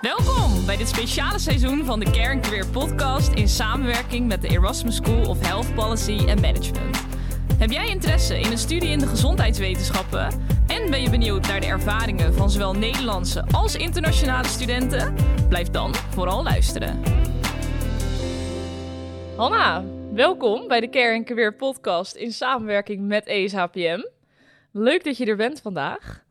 [0.00, 4.96] Welkom bij dit speciale seizoen van de Care Career podcast in samenwerking met de Erasmus
[4.96, 7.04] School of Health Policy and Management.
[7.58, 10.28] Heb jij interesse in een studie in de gezondheidswetenschappen
[10.66, 15.14] en ben je benieuwd naar de ervaringen van zowel Nederlandse als internationale studenten?
[15.48, 17.02] Blijf dan vooral luisteren.
[19.36, 24.00] Hanna, welkom bij de Care Career podcast in samenwerking met ESHPM.
[24.72, 26.28] Leuk dat je er bent vandaag.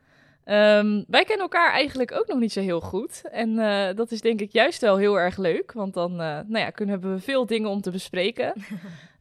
[0.51, 3.21] Um, wij kennen elkaar eigenlijk ook nog niet zo heel goed.
[3.31, 5.71] En uh, dat is denk ik juist wel heel erg leuk.
[5.71, 8.53] Want dan uh, nou ja, kunnen, hebben we veel dingen om te bespreken.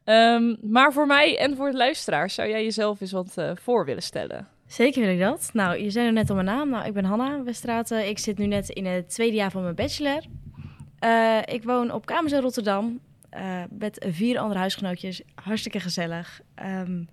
[0.05, 3.85] um, maar voor mij en voor de luisteraars zou jij jezelf eens wat uh, voor
[3.85, 4.47] willen stellen.
[4.67, 5.49] Zeker wil ik dat.
[5.53, 6.69] Nou, je zei er net al mijn naam.
[6.69, 8.07] Nou, ik ben Hanna Westraten.
[8.07, 10.23] Ik zit nu net in het tweede jaar van mijn bachelor.
[11.45, 12.99] ik woon op Kamers in Rotterdam.
[13.69, 15.21] met vier andere huisgenootjes.
[15.35, 16.41] Hartstikke gezellig.
[16.65, 17.09] Um,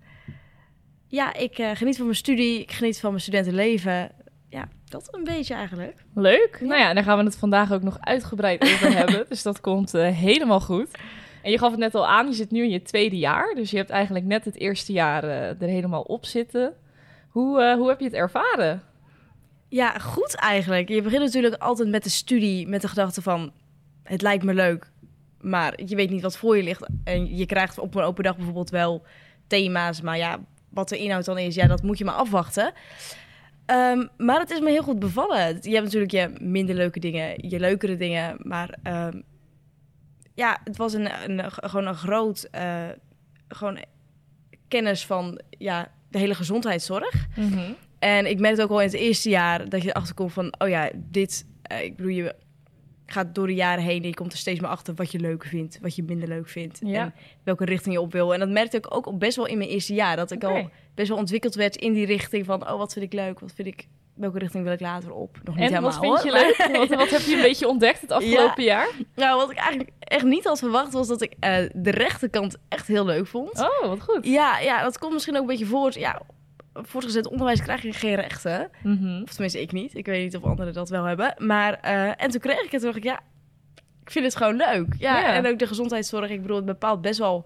[1.07, 4.11] ja, ik uh, geniet van mijn studie, ik geniet van mijn studentenleven.
[4.49, 6.03] Ja, dat een beetje eigenlijk.
[6.13, 6.57] Leuk.
[6.61, 9.25] Nou ja, daar gaan we het vandaag ook nog uitgebreid over hebben.
[9.29, 10.97] Dus dat komt uh, helemaal goed.
[11.41, 13.55] En je gaf het net al aan, je zit nu in je tweede jaar.
[13.55, 16.73] Dus je hebt eigenlijk net het eerste jaar uh, er helemaal op zitten.
[17.29, 18.83] Hoe, hoe heb je het ervaren?
[19.69, 20.89] Ja, goed eigenlijk.
[20.89, 23.51] Je begint natuurlijk altijd met de studie met de gedachte van...
[24.03, 24.91] het lijkt me leuk,
[25.41, 26.87] maar je weet niet wat voor je ligt.
[27.03, 29.05] En je krijgt op een open dag bijvoorbeeld wel
[29.47, 30.39] thema's, maar ja,
[30.69, 32.73] wat de inhoud dan is, ja, dat moet je maar afwachten.
[33.71, 35.57] Um, maar het is me heel goed bevallen.
[35.61, 38.37] Je hebt natuurlijk je minder leuke dingen, je leukere dingen.
[38.41, 39.23] Maar um,
[40.33, 42.85] ja, het was een, een, gewoon een groot uh,
[43.47, 43.83] gewoon
[44.67, 47.27] kennis van ja, de hele gezondheidszorg.
[47.35, 47.75] Mm -hmm.
[47.99, 50.53] En ik merkte ook al in het eerste jaar dat je erachter komt van...
[50.57, 51.45] oh ja, dit...
[51.71, 52.35] Uh, ik bedoel, je
[53.11, 55.45] gaat door de jaren heen en je komt er steeds meer achter wat je leuk
[55.45, 57.01] vindt, wat je minder leuk vindt ja.
[57.01, 58.33] en welke richting je op wil.
[58.33, 60.61] En dat merkte ik ook best wel in mijn eerste jaar, dat ik okay.
[60.61, 63.51] al best wel ontwikkeld werd in die richting van, oh, wat vind ik leuk, wat
[63.55, 65.39] vind ik, welke richting wil ik later op?
[65.43, 66.69] Nog niet en helemaal, wat vind je leuk?
[66.77, 68.69] wat, wat, heb je een beetje ontdekt het afgelopen ja.
[68.69, 68.89] jaar?
[69.15, 72.87] Nou, wat ik eigenlijk echt niet had verwacht was dat ik uh, de rechterkant echt
[72.87, 73.59] heel leuk vond.
[73.59, 74.25] Oh, wat goed.
[74.25, 75.93] Ja, ja, dat komt misschien ook een beetje voort.
[75.93, 76.21] Ja,
[76.81, 78.69] voortgezet onderwijs krijg je geen rechten.
[78.83, 79.21] Mm -hmm.
[79.23, 79.95] Of tenminste, ik niet.
[79.95, 81.33] Ik weet niet of anderen dat wel hebben.
[81.37, 83.19] Maar, uh, en toen kreeg ik het, toen dacht ik, ja,
[84.03, 84.93] ik vind het gewoon leuk.
[84.97, 86.29] Ja, ja, en ook de gezondheidszorg.
[86.29, 87.45] Ik bedoel, het bepaalt best wel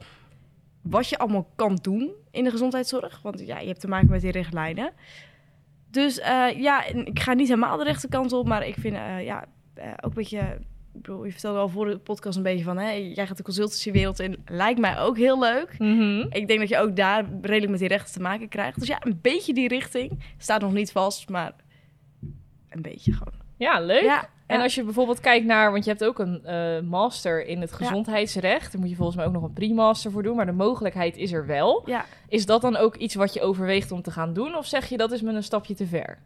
[0.82, 3.22] wat je allemaal kan doen in de gezondheidszorg.
[3.22, 4.92] Want ja, je hebt te maken met die richtlijnen.
[5.90, 8.48] Dus uh, ja, ik ga niet helemaal de rechterkant op.
[8.48, 10.58] Maar ik vind uh, ja, ook een beetje...
[10.94, 12.78] Ik bedoel, je vertelde al voor de podcast een beetje van...
[12.78, 14.44] Hè, jij gaat de consultancywereld in.
[14.46, 15.76] Lijkt mij ook heel leuk.
[15.78, 16.28] Mm -hmm.
[16.30, 18.80] Ik denk dat je ook daar redelijk met die rechten te maken krijgt.
[18.80, 20.24] Dus ja, een beetje die richting.
[20.38, 21.54] Staat nog niet vast, maar
[22.70, 23.34] een beetje gewoon.
[23.58, 24.04] Ja, leuk.
[24.04, 24.30] Ja.
[24.48, 27.72] En als je bijvoorbeeld kijkt naar, want je hebt ook een uh, master in het
[27.72, 28.72] gezondheidsrecht.
[28.72, 31.32] Daar moet je volgens mij ook nog een pre-master voor doen, maar de mogelijkheid is
[31.32, 31.84] er wel.
[31.86, 32.06] Ja.
[32.28, 34.56] Is dat dan ook iets wat je overweegt om te gaan doen?
[34.56, 36.18] Of zeg je dat is me een stapje te ver?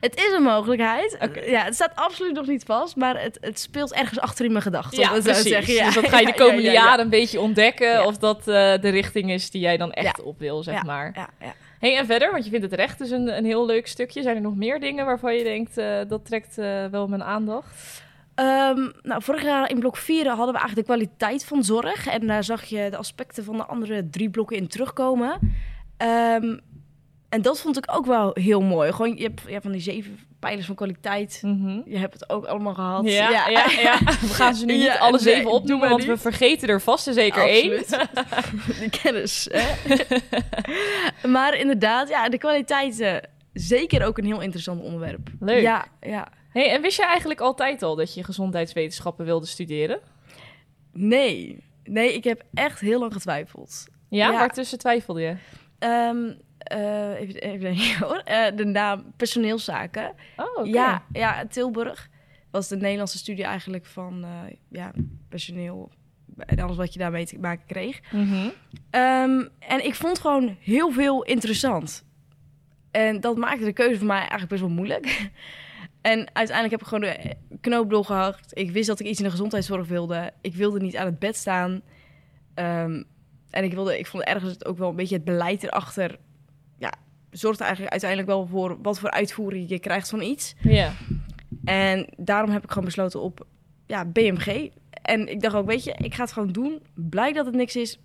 [0.00, 1.16] Het is een mogelijkheid.
[1.20, 1.50] Okay.
[1.50, 4.62] Ja, het staat absoluut nog niet vast, maar het, het speelt ergens achter in mijn
[4.62, 4.98] gedachten.
[4.98, 5.42] Ja, precies.
[5.42, 5.74] Zeggen.
[5.74, 5.84] Ja.
[5.84, 8.44] Dus dat ga je de komende ja, ja, jaren een beetje ontdekken of dat uh,
[8.80, 11.12] de richting is die jij dan echt op wil, zeg maar.
[11.14, 11.54] Ja, ja.
[11.78, 14.22] Hey, en verder, want je vindt het recht dus een, een heel leuk stukje.
[14.22, 18.04] Zijn er nog meer dingen waarvan je denkt, uh, dat trekt uh, wel mijn aandacht?
[18.40, 22.06] Um, nou, vorig jaar in blok 4 hadden we eigenlijk de kwaliteit van zorg.
[22.06, 25.38] En daar zag je de aspecten van de andere drie blokken in terugkomen.
[25.98, 26.60] Um,
[27.28, 28.92] en dat vond ik ook wel heel mooi.
[28.92, 31.40] Gewoon, je hebt, je hebt van die zeven pijlers van kwaliteit.
[31.42, 31.82] Mm -hmm.
[31.86, 33.04] Je hebt het ook allemaal gehad.
[33.04, 33.48] Ja, ja.
[33.48, 33.98] ja, ja.
[33.98, 36.10] We gaan ze nu niet alle zeven nee, opnoemen, want niet.
[36.10, 37.92] we vergeten er vast en zeker Absoluut.
[37.92, 38.08] één.
[38.80, 39.48] die kennis.
[39.52, 39.96] Hè?
[41.36, 43.00] maar inderdaad, ja, de kwaliteit...
[43.00, 43.16] Uh,
[43.52, 45.28] zeker ook een heel interessant onderwerp.
[45.40, 45.62] Leuk.
[45.62, 46.28] Ja, ja.
[46.48, 50.00] Hey, en wist je eigenlijk altijd al dat je gezondheidswetenschappen wilde studeren?
[50.92, 51.64] Nee.
[51.84, 53.86] Nee, ik heb echt heel lang getwijfeld.
[54.08, 54.30] Ja?
[54.30, 54.38] ja.
[54.38, 55.36] Waartussen twijfelde je?
[55.86, 56.36] Um,
[56.72, 58.22] uh, even, even hoor.
[58.28, 60.14] Uh, de naam personeelszaken.
[60.36, 60.70] Oh, okay.
[60.70, 62.08] Ja, ja, Tilburg
[62.50, 64.30] was de Nederlandse studie eigenlijk van uh,
[64.68, 64.92] ja,
[65.28, 65.90] personeel
[66.36, 68.00] en alles wat je daarmee te maken kreeg.
[68.12, 68.52] Mm -hmm.
[69.00, 72.04] um, en ik vond gewoon heel veel interessant.
[72.90, 75.06] En dat maakte de keuze voor mij eigenlijk best wel moeilijk.
[76.00, 78.58] en uiteindelijk heb ik gewoon de knoop doorgehakt.
[78.58, 80.32] Ik wist dat ik iets in de gezondheidszorg wilde.
[80.40, 81.82] Ik wilde niet aan het bed staan.
[82.54, 83.04] Um,
[83.50, 86.18] en ik, wilde, ik vond ergens ook wel een beetje het beleid erachter
[87.38, 90.54] zorgt eigenlijk uiteindelijk wel voor wat voor uitvoering je krijgt van iets.
[90.60, 90.92] Ja.
[91.64, 93.46] En daarom heb ik gewoon besloten op
[93.86, 94.70] ja, BMG.
[95.02, 96.82] En ik dacht ook, weet je, ik ga het gewoon doen.
[96.94, 97.98] Blijkt dat het niks is,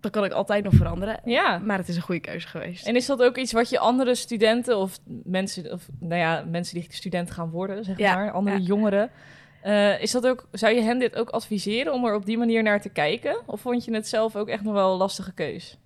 [0.00, 1.20] dan kan ik altijd nog veranderen.
[1.24, 1.58] Ja.
[1.58, 2.86] Maar het is een goede keuze geweest.
[2.86, 6.74] En is dat ook iets wat je andere studenten of mensen, of nou ja, mensen
[6.74, 8.14] die student gaan worden, zeg ja.
[8.14, 8.64] maar, andere ja.
[8.66, 9.10] jongeren.
[9.64, 12.62] Uh, is dat ook, zou je hen dit ook adviseren om er op die manier
[12.62, 13.40] naar te kijken?
[13.46, 15.78] Of vond je het zelf ook echt nog wel een lastige keus?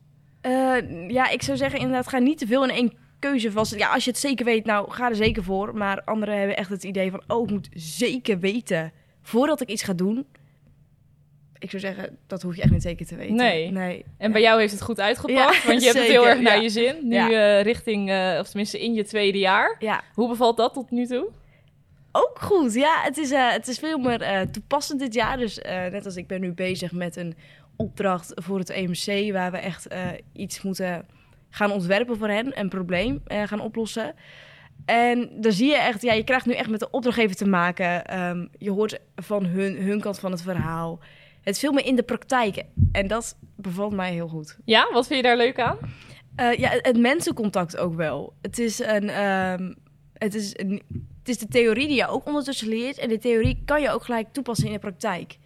[0.46, 3.88] Uh, ja, ik zou zeggen inderdaad, ga niet te veel in één keuze was, ja,
[3.88, 5.76] als je het zeker weet, nou, ga er zeker voor.
[5.76, 8.92] Maar anderen hebben echt het idee van, oh, ik moet zeker weten
[9.22, 10.26] voordat ik iets ga doen.
[11.58, 13.34] Ik zou zeggen, dat hoef je echt niet zeker te weten.
[13.36, 13.70] Nee.
[13.70, 14.04] nee.
[14.18, 14.32] En Ja.
[14.32, 16.62] bij jou heeft het goed uitgepakt, Ja, want je hebt het heel erg naar ja.
[16.62, 16.96] je zin.
[17.02, 19.76] Nu eh, richting, eh, of tenminste in je tweede jaar.
[19.78, 21.28] Ja, Hoe bevalt dat tot nu toe?
[22.12, 22.74] ook goed.
[22.74, 25.36] Ja, het is, eh, het is veel meer eh, toepassend dit jaar.
[25.36, 27.34] Dus eh, net als ik ben nu bezig met een
[27.76, 29.32] opdracht voor het EMC...
[29.32, 31.06] waar we echt eh, iets moeten
[31.50, 34.14] gaan ontwerpen voor hen, een probleem eh, gaan oplossen.
[34.84, 38.06] En dan zie je echt, ja, je krijgt nu echt met de opdrachtgever te maken.
[38.06, 41.00] Ehm, je hoort van hun, hun kant van het verhaal.
[41.42, 42.64] Het is veel meer in de praktijk.
[42.92, 44.58] En dat bevalt mij heel goed.
[44.64, 45.78] Ja, wat vind je daar leuk aan?
[46.36, 48.32] Eh, ja, het mensencontact ook wel.
[48.40, 49.72] Het is, een, ehm,
[50.12, 50.82] het, is een,
[51.18, 52.98] het is de theorie die je ook ondertussen leert.
[52.98, 55.38] En die theorie kan je ook gelijk toepassen in de praktijk.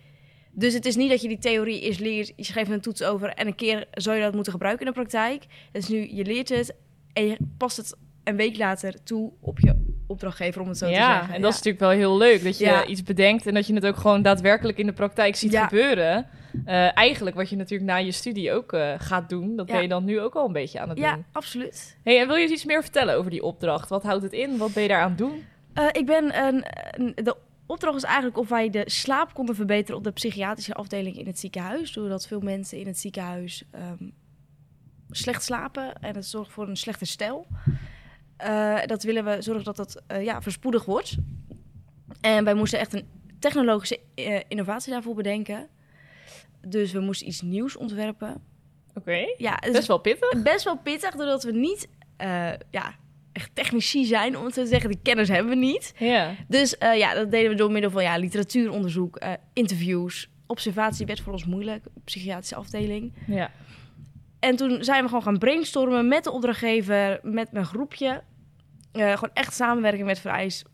[0.58, 3.29] Dus het is niet dat je die theorie eerst leert, je schrijft een toets over
[3.29, 5.43] en een keer zou je dat moeten gebruiken in de praktijk.
[5.73, 6.75] Het is nu, je leert het
[7.12, 10.93] en je past het een week later toe op je opdrachtgever, om het zo te
[10.93, 11.35] ja, zeggen.
[11.35, 12.44] en dat is natuurlijk wel heel leuk.
[12.44, 12.87] Dat je Ja.
[12.87, 15.67] iets bedenkt en dat je het ook gewoon daadwerkelijk in de praktijk ziet Ja.
[15.67, 16.26] gebeuren.
[16.64, 19.73] Eh, eigenlijk wat je natuurlijk na je studie ook eh, gaat doen, dat Ja.
[19.73, 21.25] ben je dan nu ook al een beetje aan het Ja, doen.
[21.32, 21.97] absoluut.
[22.05, 23.88] Hey, en wil je eens iets meer vertellen over die opdracht?
[23.88, 24.56] Wat houdt het in?
[24.56, 25.44] Wat ben je daar aan het doen?
[25.75, 29.96] Eh, ik ben een, een- de opdracht is eigenlijk of wij de slaap konden verbeteren
[29.96, 31.92] op de psychiatrische afdeling in het ziekenhuis.
[31.92, 34.08] Doordat veel mensen in het ziekenhuis ehm,
[35.10, 37.46] slecht slapen en het zorgt voor een slecht herstel.
[38.36, 41.16] Eh, dat willen we zorgen dat dat eh, ja, verspoedig wordt.
[42.20, 43.08] En wij moesten echt een
[43.38, 45.68] technologische eh, innovatie daarvoor bedenken.
[46.66, 48.42] Dus we moesten iets nieuws ontwerpen.
[48.94, 50.42] Oké, Ja, best wel pittig.
[50.42, 51.88] best wel pittig, doordat we niet
[52.70, 52.94] ja,
[53.37, 54.91] echt technici zijn, om het zo te zeggen.
[54.91, 55.94] Die kennis hebben we niet.
[55.99, 56.35] Ja.
[56.49, 60.31] Dus eh, ja, dat deden we door middel van ja, literatuuronderzoek, eh, interviews.
[60.47, 63.12] Observatie werd voor ons moeilijk, psychiatrische afdeling.
[63.27, 63.50] ja.
[64.38, 68.23] En toen zijn we gewoon gaan brainstormen met de opdrachtgever, met mijn groepje.
[68.93, 70.65] Eh, gewoon echt samenwerking met Vereis.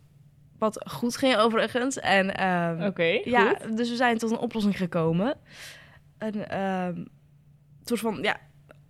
[0.58, 1.98] Wat goed ging overigens.
[1.98, 3.76] En ehm, Oké, ja, goed.
[3.76, 5.36] dus we zijn tot een oplossing gekomen.
[6.18, 7.04] Een ehm,
[7.84, 8.36] soort van ja,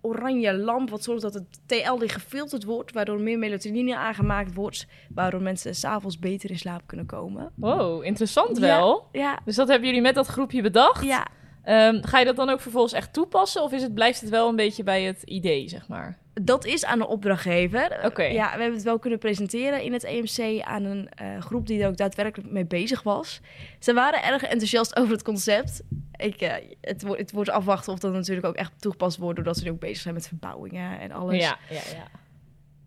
[0.02, 5.42] oranje lamp, wat zorgt dat het TL gefilterd wordt, waardoor meer melatonine aangemaakt wordt, waardoor
[5.42, 7.52] mensen s'avonds beter in slaap kunnen komen.
[7.54, 9.08] Wow, interessant wel.
[9.12, 11.04] Ja, Dus dat hebben jullie met dat groepje bedacht.
[11.04, 11.26] ja.
[11.62, 13.62] Ehm, ga je dat dan ook vervolgens echt toepassen?
[13.62, 16.18] Of is het, blijft het wel een beetje bij het idee, zeg maar?
[16.34, 18.00] Dat is aan de opdrachtgever.
[18.04, 18.22] Oké.
[18.22, 21.82] Ja, we hebben het wel kunnen presenteren in het EMC aan een eh, groep die
[21.82, 23.40] er ook daadwerkelijk mee bezig was.
[23.78, 25.82] Ze waren erg enthousiast over het concept.
[26.24, 29.56] Ik, eh, het, wo- het wordt afwachten of dat natuurlijk ook echt toegepast wordt, doordat
[29.56, 31.36] ze nu ook bezig zijn met verbouwingen en alles.
[31.42, 32.06] Ja, ja, ja.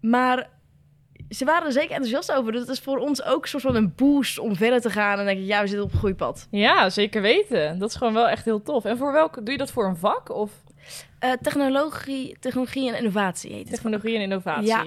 [0.01, 0.49] Maar
[1.29, 2.51] ze waren er zeker enthousiast over.
[2.51, 5.19] Dus het is voor ons ook een soort van een boost om verder te gaan.
[5.19, 6.47] En denk ik, ja, we zitten op een goed pad.
[6.51, 7.79] Ja, zeker weten.
[7.79, 8.85] Dat is gewoon wel echt heel tof.
[8.85, 10.51] En voor welke, doe je dat voor een vak of
[11.19, 13.69] Eh, technologie, technologie en innovatie heet het.
[13.73, 14.67] technologie en innovatie?
[14.67, 14.85] Ja.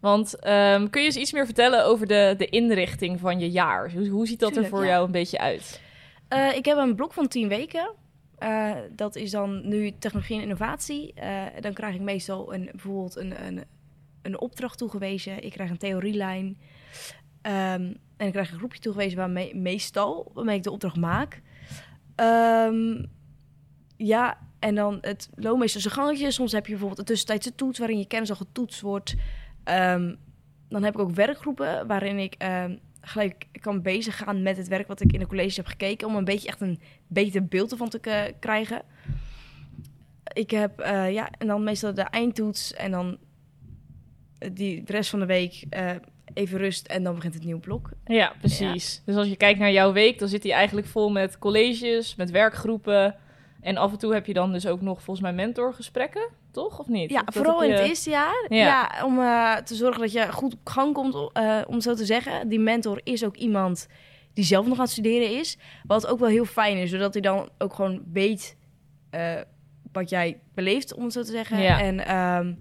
[0.00, 3.92] Want ehm, kun je eens iets meer vertellen over de, de inrichting van je jaar?
[3.92, 4.90] Hoe, hoe ziet dat er voor ja.
[4.90, 5.80] jou een beetje uit?
[6.30, 7.94] Eh, ik heb een blok van 10 weken.
[8.38, 11.12] Eh, dat is dan nu technologie en innovatie.
[11.14, 13.64] Eh, dan krijg ik meestal een, bijvoorbeeld een, een,
[14.22, 15.44] een opdracht toegewezen.
[15.44, 16.58] Ik krijg een theorielijn.
[17.42, 21.42] Ehm, en ik krijg een groepje toegewezen waarmee meestal waarmee ik de opdracht maak.
[22.14, 23.04] Ehm,
[23.96, 26.30] ja, en dan het loonmeester zijn gangetje.
[26.30, 29.14] Soms heb je bijvoorbeeld een tussentijdse toets waarin je kennis al getoetst wordt.
[29.64, 30.14] Ehm,
[30.68, 32.36] dan heb ik ook werkgroepen waarin ik
[33.00, 36.06] gelijk kan bezig gaan met het werk wat ik in de college heb gekeken.
[36.08, 38.82] Om een beetje echt een beter beeld ervan te k- krijgen.
[40.32, 43.18] Ik heb, eh, ja, en dan meestal de eindtoets en dan
[44.38, 45.90] eh, die, de rest van de week eh,
[46.34, 47.90] even rust en dan begint het nieuwe blok.
[48.04, 49.02] Ja, precies.
[49.04, 52.30] Dus als je kijkt naar jouw week, dan zit die eigenlijk vol met colleges, met
[52.30, 53.16] werkgroepen.
[53.60, 56.78] En af en toe heb je dan dus ook nog volgens mij mentorgesprekken, toch?
[56.78, 57.10] Of niet?
[57.10, 58.46] Ja, Of vooral in het eerste jaar.
[58.48, 58.56] Ja.
[58.56, 61.94] Ja, om eh, te zorgen dat je goed op gang komt, eh, om het zo
[61.94, 62.48] te zeggen.
[62.48, 63.86] Die mentor is ook iemand
[64.32, 65.58] die zelf nog aan het studeren is.
[65.86, 68.56] Wat ook wel heel fijn is, zodat hij dan ook gewoon weet
[69.10, 69.40] eh,
[69.92, 71.60] wat jij beleeft, om het zo te zeggen.
[71.60, 71.80] Ja.
[71.80, 72.54] En ehm,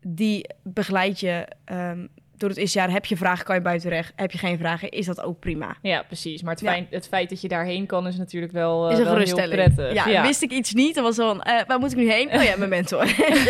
[0.00, 2.06] die begeleidt je ehm,
[2.38, 2.90] door het eerste jaar.
[2.90, 4.12] Heb je vragen, kan je buiten terecht.
[4.16, 5.76] Heb je geen vragen, is dat ook prima.
[5.82, 6.42] Ja, precies.
[6.42, 6.70] Maar het, Ja.
[6.70, 9.48] feit, het feit dat je daarheen kan is natuurlijk wel, eh, is een wel heel
[9.48, 9.92] prettig.
[9.92, 12.34] Ja, wist ik iets niet, dan was dan, eh, waar moet ik nu heen?
[12.34, 13.04] Oh ja, mijn mentor.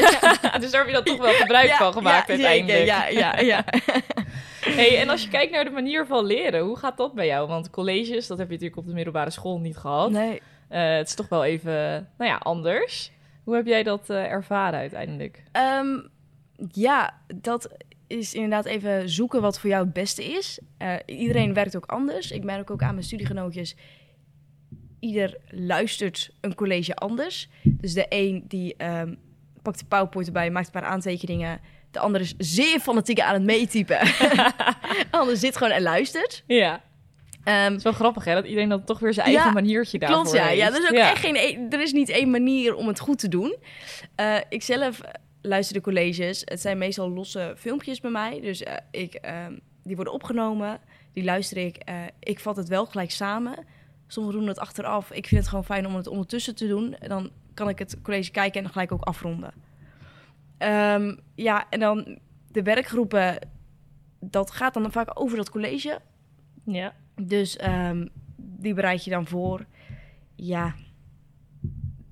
[0.61, 2.87] dus daar heb je dan toch wel gebruik van gemaakt ja, uiteindelijk.
[2.87, 3.65] Ja, ja, ja.
[4.61, 7.49] Hey, en als je kijkt naar de manier van leren, hoe gaat dat bij jou?
[7.49, 10.11] Want colleges, dat heb je natuurlijk op de middelbare school niet gehad.
[10.11, 10.41] Nee.
[10.69, 13.13] Eh, het is toch wel even, nou ja, anders.
[13.45, 15.43] Hoe heb jij dat eh, ervaren uiteindelijk?
[15.53, 15.87] Ehm,
[16.73, 17.69] ja, dat
[18.07, 20.59] is inderdaad even zoeken wat voor jou het beste is.
[20.79, 22.31] Eh, iedereen werkt ook anders.
[22.31, 23.77] Ik merk ook aan mijn studiegenootjes.
[25.01, 27.49] Ieder luistert een college anders.
[27.63, 29.15] Dus de een die ehm,
[29.63, 31.61] pakt de PowerPoint erbij, maakt een paar aantekeningen.
[31.91, 33.99] De ander is zeer fanatiek aan het meetypen.
[35.11, 36.43] de ander zit gewoon en luistert.
[36.47, 36.83] Ja.
[37.45, 38.35] Ehm, Het is wel grappig, hè?
[38.35, 40.45] Dat iedereen dan toch weer zijn eigen Ja, maniertje daarvoor Klopt, ja.
[40.47, 40.59] heeft.
[40.59, 43.19] ja er, is ook echt geen, e- er is niet één manier om het goed
[43.19, 43.57] te doen.
[44.15, 45.01] Eh ik zelf
[45.47, 46.43] luister de colleges.
[46.45, 48.41] Het zijn meestal losse filmpjes bij mij.
[48.41, 50.81] Dus eh, ik, ehm, die worden opgenomen.
[51.13, 51.77] Die luister ik.
[51.77, 53.65] Eh, ik vat het wel gelijk samen.
[54.07, 55.11] Sommigen doen het achteraf.
[55.11, 56.97] Ik vind het gewoon fijn om het ondertussen te doen.
[56.99, 59.53] Dan kan ik het college kijken en dan gelijk ook afronden.
[60.59, 62.19] Ehm, ja, en dan
[62.51, 63.39] de werkgroepen.
[64.21, 66.01] Dat gaat dan vaak over dat college.
[66.65, 66.95] Ja.
[67.15, 69.65] Dus ehm, die bereid je dan voor.
[70.35, 70.75] Ja,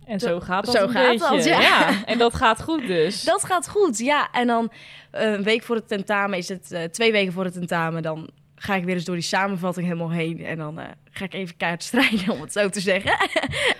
[0.06, 1.50] En Zo- gaat dat zo een gaat beetje.
[1.50, 2.04] dat, ja.
[2.04, 3.23] En dat gaat goed dus.
[3.34, 3.99] dat gaat goed.
[3.99, 4.70] Ja, en dan
[5.11, 8.02] eh, een week voor het tentamen is het eh, twee weken voor het tentamen.
[8.02, 10.44] Dan ga ik weer eens door die samenvatting helemaal heen.
[10.44, 13.12] En dan eh, ga ik even keihard strijden, om het zo te zeggen.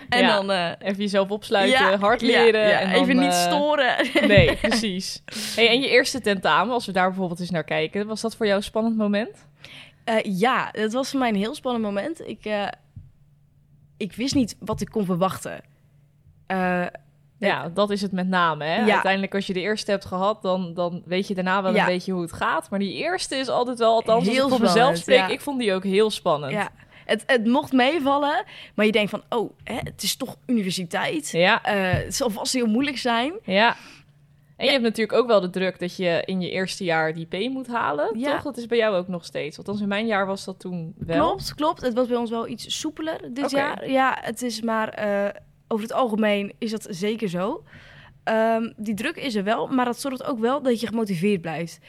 [0.09, 0.51] en Ja, dan...
[0.79, 2.79] Even jezelf opsluiten, ja, hard leren.
[2.79, 3.95] en dan, even niet storen.
[4.27, 5.21] Nee, precies.
[5.55, 8.45] Hey, en je eerste tentamen, als we daar bijvoorbeeld eens naar kijken, was dat voor
[8.45, 9.45] jou een spannend moment?
[10.23, 12.27] Ja, het was voor mij een heel spannend moment.
[12.27, 12.45] Ik,
[13.97, 15.61] ik wist niet wat ik kon verwachten.
[16.47, 16.85] Eh,
[17.37, 18.63] Ja, dat is het met name.
[18.65, 18.75] Hè?
[18.85, 18.93] Ja.
[18.93, 21.79] Uiteindelijk, als je de eerste hebt gehad, dan, dan weet je daarna wel Ja.
[21.79, 22.69] een beetje hoe het gaat.
[22.69, 25.27] Maar die eerste is altijd wel, althans, als Heel ik voor mezelf spreek, ja.
[25.27, 26.51] ik vond die ook heel spannend.
[26.53, 26.69] ja,
[27.05, 28.43] het, het mocht meevallen,
[28.75, 29.23] maar je denkt van...
[29.29, 31.29] oh, hè, het is toch universiteit.
[31.29, 33.33] Ja, Eh, het zal vast heel moeilijk zijn.
[33.43, 33.75] ja.
[34.57, 37.25] En je hebt natuurlijk ook wel de druk dat je in je eerste jaar die
[37.25, 38.41] P moet halen, toch?
[38.43, 39.57] Dat is bij jou ook nog steeds.
[39.57, 41.25] Althans, in mijn jaar was dat toen wel.
[41.25, 41.81] Klopt, klopt.
[41.81, 43.89] Het was bij ons wel iets soepeler dit jaar.
[43.89, 45.29] Ja, het is maar eh,
[45.67, 47.63] over het algemeen is dat zeker zo.
[48.23, 51.79] Ehm, die druk is er wel, maar dat zorgt ook wel dat je gemotiveerd blijft.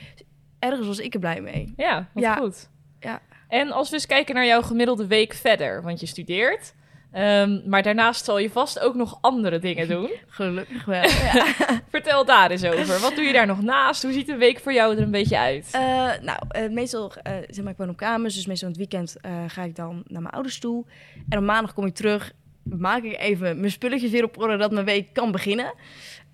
[0.58, 1.72] Ergens was ik er blij mee.
[1.76, 2.34] Ja, wat Ja.
[2.36, 2.70] goed.
[3.00, 3.20] Ja.
[3.48, 6.74] En als we eens kijken naar jouw gemiddelde week verder, want je studeert.
[7.12, 10.10] Ehm, maar daarnaast zal je vast ook nog andere dingen doen.
[10.26, 11.02] Gelukkig wel.
[11.32, 11.44] ja.
[11.88, 13.00] Vertel daar eens over.
[13.00, 14.02] Wat doe je daar nog naast?
[14.02, 15.68] Hoe ziet een week voor jou er een beetje uit?
[15.72, 15.80] Eh,
[16.22, 19.16] nou, eh, meestal, eh, zeg maar, ik woon op kamers, dus meestal in het weekend
[19.46, 20.84] ga ik dan naar mijn ouders toe.
[21.28, 22.32] En op maandag kom ik terug,
[22.78, 25.74] maak ik even mijn spulletjes weer op orde, dat mijn week kan beginnen.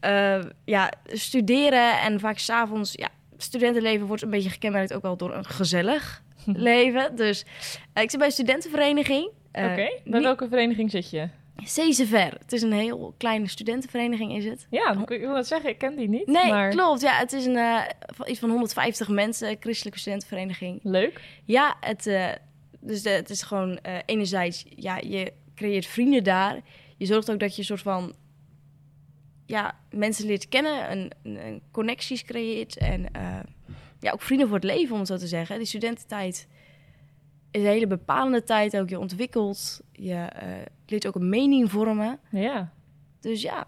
[0.00, 5.34] Eh, ja, studeren en vaak s'avonds, ja, studentenleven wordt een beetje gekenmerkt ook wel door
[5.34, 7.16] een gezellig leven.
[7.16, 7.44] Dus
[7.92, 9.30] eh, ik zit bij een studentenvereniging.
[9.52, 11.28] Eh, Oké, bij niet- welke vereniging zit je?
[11.64, 12.32] Cezever.
[12.38, 14.66] Het is een heel kleine studentenvereniging, is het?
[14.70, 16.26] Ja, ik wil net zeggen, ik ken die niet.
[16.26, 17.00] Nee, maar klopt.
[17.00, 17.58] Ja, het is een,
[18.26, 20.80] iets van 150 mensen, christelijke studentenvereniging.
[20.82, 21.20] Leuk.
[21.44, 22.10] Ja, het,
[22.80, 26.60] dus de, het is gewoon enerzijds, ja, je creëert vrienden daar.
[26.96, 28.14] Je zorgt ook dat je een soort van,
[29.46, 33.40] ja, mensen leert kennen, een connecties creëert en eh,
[34.00, 35.58] ja, ook vrienden voor het leven, om het zo te zeggen.
[35.58, 36.48] Die studententijd
[37.50, 38.88] is een hele bepalende tijd ook.
[38.88, 40.48] Je ontwikkelt, je eh,
[40.86, 42.18] leert ook een mening vormen.
[42.30, 42.72] Ja.
[43.20, 43.66] Dus ja,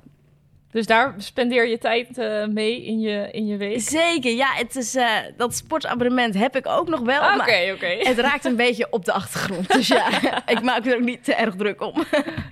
[0.74, 3.80] Dus daar spendeer je tijd eh, mee in je, in je week?
[3.80, 4.32] zeker.
[4.32, 7.34] Ja, het is, eh, dat sportabonnement heb ik ook nog wel.
[7.40, 7.86] Oké, oké.
[7.86, 9.72] het raakt een beetje op de achtergrond.
[9.72, 10.08] Dus ja,
[10.54, 11.92] ik maak er ook niet te erg druk om.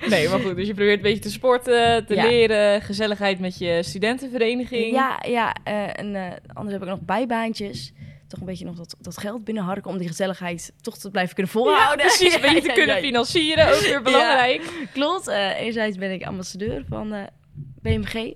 [0.08, 0.56] Nee, maar goed.
[0.56, 2.26] Dus je probeert een beetje te sporten, te Ja.
[2.26, 4.94] leren, gezelligheid met je studentenvereniging.
[4.94, 7.92] Ja, ja eh, en anders heb ik nog bijbaantjes.
[8.28, 11.52] Toch een beetje nog dat, dat geld binnenharken om die gezelligheid toch te blijven kunnen
[11.54, 12.06] Ja, volhouden.
[12.06, 12.34] precies.
[12.34, 13.06] Een beetje te Ja, kunnen ja, ja.
[13.06, 14.62] financieren, ook weer belangrijk.
[14.92, 15.28] Klopt.
[15.28, 17.14] Eh, enerzijds ben ik ambassadeur van
[17.54, 18.34] BMG.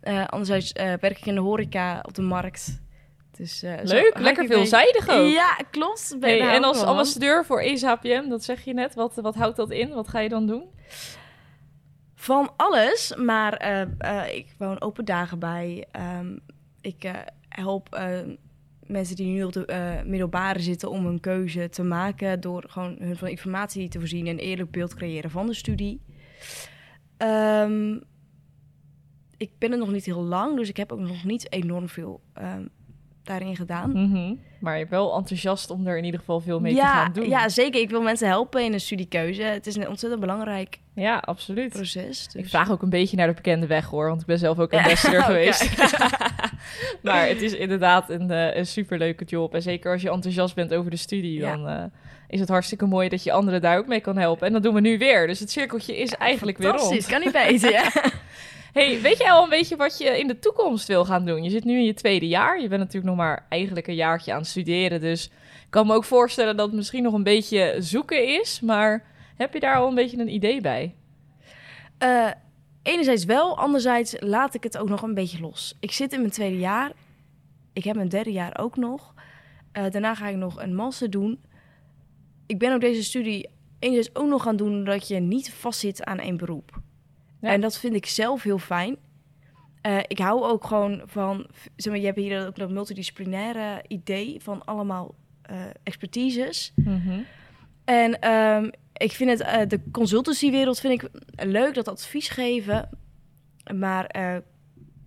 [0.00, 2.80] Eh, anderzijds eh, werk ik in de horeca op de markt.
[3.36, 5.32] Dus, eh, Leuk, lekker veelzijdig ook.
[5.32, 6.16] Ja, klopt.
[6.20, 9.70] Ben- Hey, en als ambassadeur voor ESAPM, dat zeg je net, wat, wat houdt dat
[9.70, 9.88] in?
[9.88, 10.64] Wat ga je dan doen?
[12.14, 13.62] Van alles, maar
[14.34, 15.86] ik woon open dagen bij.
[15.90, 16.36] Ehm,
[16.80, 17.10] ik
[17.48, 18.00] help
[18.86, 23.16] mensen die nu op de middelbare zitten om een keuze te maken door gewoon hun
[23.16, 26.00] van informatie te voorzien en een eerlijk beeld creëren van de studie.
[27.16, 27.98] Ehm,
[29.42, 32.20] ik ben er nog niet heel lang, dus ik heb ook nog niet enorm veel
[32.34, 32.62] ehm,
[33.22, 33.90] daarin gedaan.
[33.92, 34.34] Mhm.
[34.60, 37.28] Maar je bent wel enthousiast om er in ieder geval veel mee te gaan doen.
[37.28, 37.80] ja, zeker.
[37.80, 39.42] Ik wil mensen helpen in een studiekeuze.
[39.42, 41.72] Het is een ontzettend belangrijk Ja, absoluut.
[41.72, 42.28] proces.
[42.28, 42.34] Dus.
[42.42, 44.72] Ik vraag ook een beetje naar de bekende weg hoor, want ik ben zelf ook
[44.72, 44.78] Ja.
[44.82, 45.76] ambassadeur Oh, geweest.
[47.02, 49.54] maar het is inderdaad een, eh, een superleuke job.
[49.54, 51.56] En zeker als je enthousiast bent over de studie, Ja.
[51.56, 51.84] dan eh,
[52.28, 54.46] is het hartstikke mooi dat je anderen daar ook mee kan helpen.
[54.46, 55.26] En dat doen we nu weer.
[55.26, 57.06] Dus het cirkeltje is eigenlijk weer rond.
[57.06, 57.92] kan niet beter.
[58.72, 61.42] Hey, weet jij al een beetje wat je in de toekomst wil gaan doen?
[61.42, 62.60] Je zit nu in je tweede jaar.
[62.60, 65.00] Je bent natuurlijk nog maar eigenlijk een jaartje aan het studeren.
[65.00, 68.60] Dus ik kan me ook voorstellen dat het misschien nog een beetje zoeken is.
[68.60, 69.04] Maar
[69.36, 70.94] heb je daar al een beetje een idee bij?
[71.98, 72.30] Eh,
[72.82, 75.76] enerzijds wel, anderzijds laat ik het ook nog een beetje los.
[75.80, 76.92] Ik zit in mijn tweede jaar.
[77.72, 79.14] Ik heb mijn derde jaar ook nog.
[79.72, 81.40] Eh, daarna ga ik nog een master doen.
[82.46, 84.84] Ik ben ook deze studie enerzijds ook nog gaan doen...
[84.84, 86.80] dat je niet vastzit aan één beroep.
[87.42, 87.48] Ja.
[87.48, 88.96] En dat vind ik zelf heel fijn.
[89.80, 91.46] Eh, ik hou ook gewoon van,
[91.76, 96.72] zeg maar, je hebt hier ook dat multidisciplinaire idee van allemaal eh, expertises.
[96.76, 97.20] Mhm.
[97.84, 101.10] En ehm, ik vind het, eh, de consultancywereld vind ik
[101.44, 102.88] leuk, dat advies geven.
[103.74, 104.06] Maar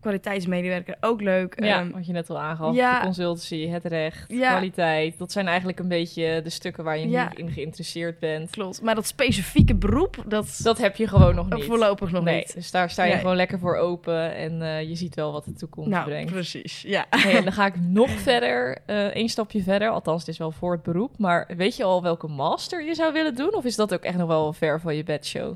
[0.06, 1.64] kwaliteitsmedewerker ook leuk.
[1.64, 2.76] Ja, Ehm, wat je net al aangaf.
[2.76, 3.00] ja.
[3.00, 4.50] De consultancy, het recht, Ja.
[4.50, 5.18] kwaliteit.
[5.18, 7.32] Dat zijn eigenlijk een beetje de stukken waar je Ja.
[7.36, 8.50] in geïnteresseerd bent.
[8.50, 8.82] klopt.
[8.82, 11.64] Maar dat specifieke beroep, dat, Dat heb je gewoon nog niet.
[11.64, 12.54] voorlopig nog nee, niet.
[12.54, 13.20] dus daar sta je Nee.
[13.20, 16.32] gewoon lekker voor open en eh, je ziet wel wat de toekomst Nou, brengt.
[16.32, 16.82] precies.
[16.82, 17.06] Ja.
[17.10, 19.90] Hey, en dan ga ik nog verder, eh één stapje verder.
[19.90, 21.18] Althans, het is wel voor het beroep.
[21.18, 23.54] Maar weet je al welke master je zou willen doen?
[23.56, 25.54] Of is dat ook echt nog wel ver van je bedshow?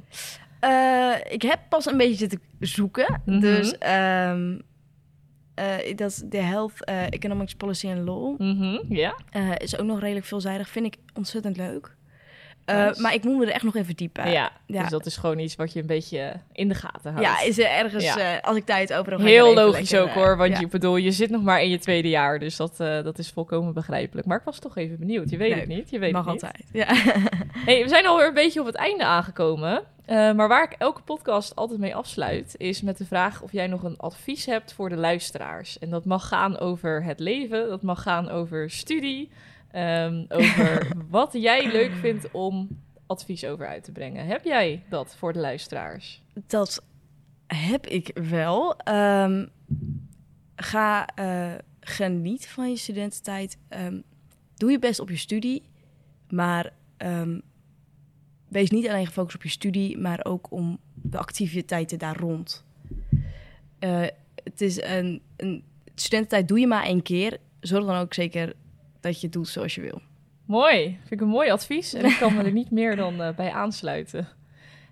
[0.60, 3.22] Eh, ik heb pas een beetje zitten zoeken.
[3.26, 3.40] Mhm.
[3.40, 4.60] Dus ehm,
[5.54, 8.40] eh, dat is de Health eh, Economics Policy and Law.
[8.40, 9.18] Mhm, Ja?
[9.58, 10.70] Is ook nog redelijk veelzijdig.
[10.70, 11.96] Vind ik ontzettend leuk.
[12.70, 12.96] Eh.
[12.96, 14.32] Maar ik moet me er echt nog in verdiepen.
[14.32, 14.82] ja, ja.
[14.82, 17.28] dus dat is gewoon iets wat je een beetje in de gaten houdt.
[17.28, 18.18] Ja, is er ergens, Ja.
[18.18, 19.22] eh, als ik tijd over heb...
[19.22, 20.60] Heel even logisch lekker, ook eh, hoor, want ja.
[20.60, 23.30] je bedoel, je zit nog maar in je tweede jaar, dus dat, eh, dat is
[23.30, 24.28] volkomen begrijpelijk.
[24.28, 25.30] Maar ik was toch even benieuwd.
[25.30, 25.60] Je weet Leuk.
[25.60, 25.90] het niet.
[25.90, 26.44] Je weet Mag het niet.
[26.44, 26.66] altijd.
[26.72, 26.88] Ja.
[27.66, 29.84] Hey, we zijn alweer een beetje op het einde aangekomen.
[30.06, 33.68] Eh, maar waar ik elke podcast altijd mee afsluit, is met de vraag of jij
[33.68, 35.80] nog een advies hebt voor de luisteraars.
[35.80, 39.30] En dat mag gaan over het leven, dat mag gaan over studie,
[39.72, 42.68] ehm, over wat jij leuk vindt om
[43.08, 44.26] advies over uit te brengen.
[44.26, 46.22] Heb jij dat voor de luisteraars?
[46.48, 46.84] Dat
[47.48, 48.78] heb ik wel.
[48.78, 49.46] Ehm,
[50.56, 53.58] ga eh, geniet van je studententijd.
[53.68, 54.00] Ehm,
[54.56, 55.64] doe je best op je studie.
[56.30, 56.74] Maar
[58.50, 62.66] wees niet alleen gefocust op je studie, maar ook om de activiteiten daar rond.
[63.80, 64.06] Eh,
[64.44, 65.64] het is een, een
[65.96, 67.38] studententijd doe je maar één keer.
[67.60, 68.54] Zorg dan ook zeker
[69.00, 70.02] dat je het doet zoals je wil.
[70.46, 73.36] Mooi, vind ik een mooi advies en ik kan me er niet meer dan eh,
[73.36, 74.28] bij aansluiten.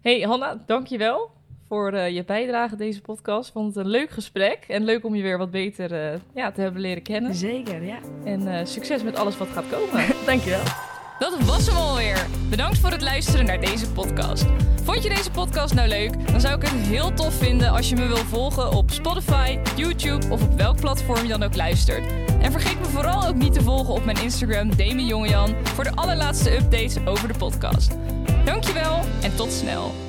[0.01, 1.31] Hey Hanna, dankjewel
[1.67, 3.51] voor eh, je bijdrage aan deze podcast.
[3.51, 6.61] Vond het een leuk gesprek en leuk om je weer wat beter eh, ja, te
[6.61, 7.35] hebben leren kennen.
[7.35, 7.99] Zeker, ja.
[8.23, 10.05] En succes met alles wat gaat komen.
[10.25, 10.86] Dankjewel.
[11.19, 12.27] Dat was hem alweer.
[12.49, 14.45] Bedankt voor het luisteren naar deze podcast.
[14.83, 16.31] Vond je deze podcast nou leuk?
[16.31, 20.29] Dan zou ik het heel tof vinden als je me wil volgen op Spotify, YouTube
[20.29, 22.03] of op welk platform je dan ook luistert.
[22.41, 25.95] En vergeet me vooral ook niet te volgen op mijn Instagram Demi Jongejan voor de
[25.95, 27.91] allerlaatste updates over de podcast.
[28.45, 30.06] Dankjewel en tot snel.